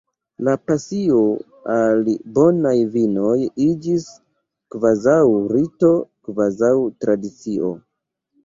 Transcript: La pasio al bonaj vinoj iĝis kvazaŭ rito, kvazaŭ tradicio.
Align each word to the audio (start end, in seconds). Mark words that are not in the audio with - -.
La 0.45 0.53
pasio 0.69 1.17
al 1.73 1.99
bonaj 2.37 2.73
vinoj 2.95 3.35
iĝis 3.67 4.07
kvazaŭ 4.77 5.21
rito, 5.55 5.93
kvazaŭ 6.31 6.73
tradicio. 7.05 7.71